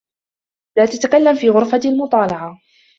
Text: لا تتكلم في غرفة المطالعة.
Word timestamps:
لا 0.77 0.85
تتكلم 0.85 1.35
في 1.35 1.49
غرفة 1.49 1.81
المطالعة. 1.85 2.61